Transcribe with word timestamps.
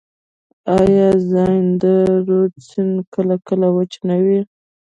آیا 0.79 1.09
زاینده 1.31 1.93
رود 2.27 2.53
سیند 2.67 2.97
کله 3.13 3.35
کله 3.47 3.67
وچ 3.75 3.93
نه 4.07 4.15
وي؟ 4.23 4.39